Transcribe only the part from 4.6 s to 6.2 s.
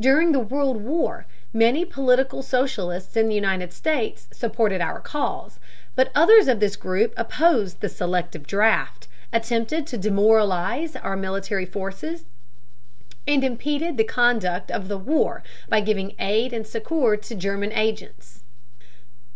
our cause, but